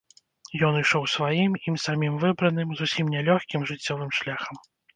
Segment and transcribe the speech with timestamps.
[0.69, 4.55] Ён ішоў сваім, ім самім выбраным, зусім не лёгкім жыццёвым шляхам.